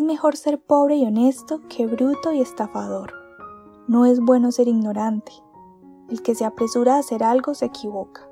[0.00, 3.12] mejor ser pobre y honesto que bruto y estafador.
[3.88, 5.32] No es bueno ser ignorante.
[6.08, 8.26] El que se apresura a hacer algo se equivoca.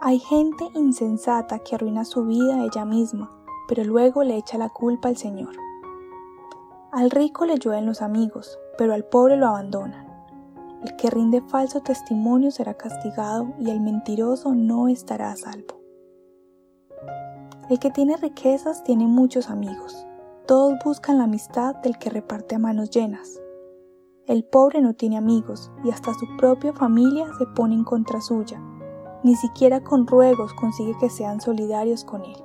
[0.00, 3.30] Hay gente insensata que arruina su vida ella misma,
[3.68, 5.54] pero luego le echa la culpa al Señor.
[6.90, 10.08] Al rico le llueven los amigos, pero al pobre lo abandonan.
[10.82, 15.80] El que rinde falso testimonio será castigado y el mentiroso no estará a salvo.
[17.68, 20.06] El que tiene riquezas tiene muchos amigos.
[20.46, 23.40] Todos buscan la amistad del que reparte a manos llenas.
[24.26, 28.60] El pobre no tiene amigos y hasta su propia familia se pone en contra suya
[29.22, 32.36] ni siquiera con ruegos consigue que sean solidarios con él.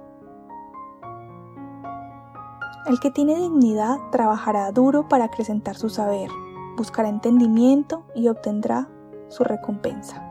[2.87, 6.29] El que tiene dignidad trabajará duro para acrecentar su saber,
[6.77, 8.89] buscará entendimiento y obtendrá
[9.29, 10.21] su recompensa.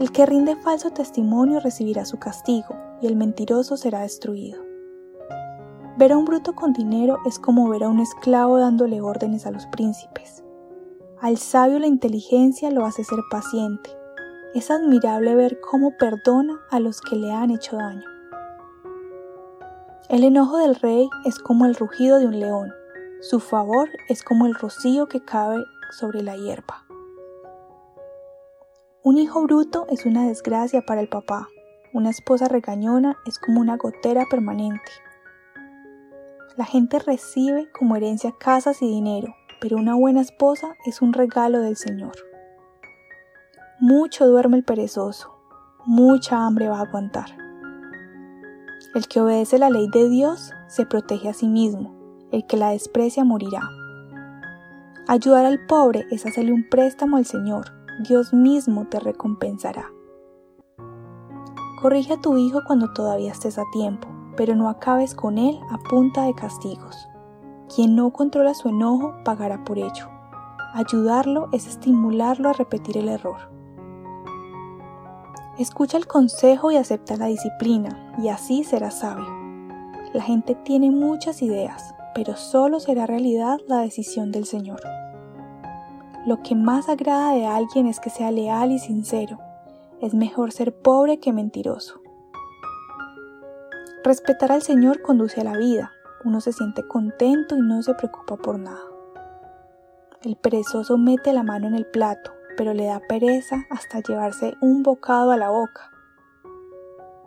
[0.00, 4.67] El que rinde falso testimonio recibirá su castigo y el mentiroso será destruido.
[5.98, 9.50] Ver a un bruto con dinero es como ver a un esclavo dándole órdenes a
[9.50, 10.42] los príncipes.
[11.20, 13.90] Al sabio la inteligencia lo hace ser paciente
[14.54, 18.04] es admirable ver cómo perdona a los que le han hecho daño.
[20.08, 22.72] El enojo del rey es como el rugido de un león,
[23.20, 25.58] su favor es como el rocío que cae
[25.90, 26.84] sobre la hierba.
[29.02, 31.48] Un hijo bruto es una desgracia para el papá,
[31.92, 34.90] una esposa regañona es como una gotera permanente.
[36.58, 41.60] La gente recibe como herencia casas y dinero, pero una buena esposa es un regalo
[41.60, 42.16] del Señor.
[43.78, 45.38] Mucho duerme el perezoso,
[45.86, 47.26] mucha hambre va a aguantar.
[48.92, 51.94] El que obedece la ley de Dios se protege a sí mismo,
[52.32, 53.62] el que la desprecia morirá.
[55.06, 57.66] Ayudar al pobre es hacerle un préstamo al Señor,
[58.02, 59.92] Dios mismo te recompensará.
[61.80, 65.78] Corrige a tu hijo cuando todavía estés a tiempo, pero no acabes con él a
[65.78, 67.08] punta de castigos.
[67.74, 70.08] Quien no controla su enojo pagará por ello.
[70.74, 73.50] Ayudarlo es estimularlo a repetir el error.
[75.58, 79.26] Escucha el consejo y acepta la disciplina, y así serás sabio.
[80.12, 84.80] La gente tiene muchas ideas, pero solo será realidad la decisión del Señor.
[86.26, 89.38] Lo que más agrada de alguien es que sea leal y sincero.
[90.00, 92.00] Es mejor ser pobre que mentiroso.
[94.04, 95.92] Respetar al Señor conduce a la vida.
[96.24, 98.80] Uno se siente contento y no se preocupa por nada.
[100.22, 104.84] El perezoso mete la mano en el plato, pero le da pereza hasta llevarse un
[104.84, 105.90] bocado a la boca.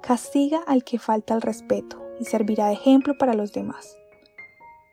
[0.01, 3.97] Castiga al que falta el respeto y servirá de ejemplo para los demás.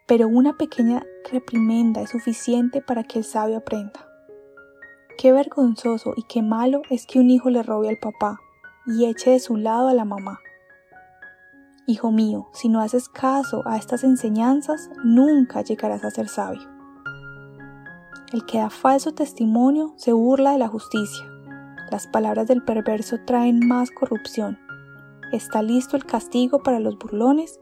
[0.07, 4.09] Pero una pequeña reprimenda es suficiente para que el sabio aprenda.
[5.17, 8.41] Qué vergonzoso y qué malo es que un hijo le robe al papá
[8.85, 10.41] y eche de su lado a la mamá.
[11.91, 16.69] Hijo mío, si no haces caso a estas enseñanzas, nunca llegarás a ser sabio.
[18.31, 21.25] El que da falso testimonio se burla de la justicia.
[21.91, 24.59] Las palabras del perverso traen más corrupción.
[25.33, 27.59] Está listo el castigo para los burlones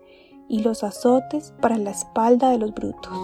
[0.48, 3.16] y los azotes para la espalda de los brutos.